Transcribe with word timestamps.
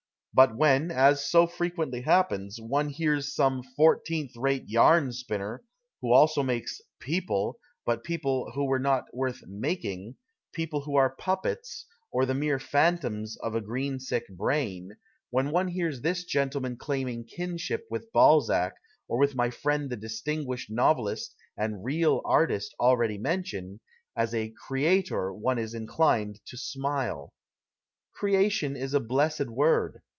But 0.33 0.55
when, 0.55 0.91
as 0.91 1.29
so 1.29 1.45
frequently 1.45 2.03
happens, 2.03 2.57
one 2.57 2.87
hears 2.87 3.35
some 3.35 3.61
fourteenth 3.75 4.31
rate 4.37 4.63
yarn 4.67 5.11
spinner, 5.11 5.61
who 5.99 6.13
also 6.13 6.41
makes" 6.41 6.79
people," 7.01 7.59
but 7.85 8.01
))copIc 8.05 8.53
who 8.55 8.63
were 8.63 8.79
not 8.79 9.13
worth 9.13 9.41
juaking, 9.45 10.15
people 10.53 10.83
who 10.83 10.95
arc 10.95 11.17
puppets 11.17 11.85
or 12.13 12.21
I 12.23 12.27
lie 12.27 12.33
men 12.33 12.49
plKuitonis 12.59 13.35
of 13.43 13.55
a 13.55 13.59
greensick 13.61 14.23
brain— 14.29 14.95
when 15.31 15.51
one 15.51 15.67
hears 15.67 15.99
this 15.99 16.23
gentleman 16.23 16.77
91 16.79 16.79
PASTICHE 16.79 16.95
AND 16.95 17.05
PREJUDICE 17.05 17.29
claiming 17.29 17.49
kinship 17.57 17.87
with 17.89 18.13
Balzac 18.13 18.75
or 19.09 19.19
with 19.19 19.35
my 19.35 19.49
friend 19.49 19.89
the 19.89 19.97
distinguished 19.97 20.71
novelist 20.71 21.35
and 21.57 21.83
real 21.83 22.21
artist 22.23 22.73
already 22.79 23.17
mentioned, 23.17 23.81
as 24.15 24.33
a" 24.33 24.53
creator" 24.65 25.33
one 25.33 25.59
is 25.59 25.73
inclined 25.73 26.39
to 26.45 26.55
smile." 26.55 27.33
Creation' 28.15 28.75
is 28.77 28.93
a 28.93 29.01
blessed 29.01 29.47
word. 29.49 30.01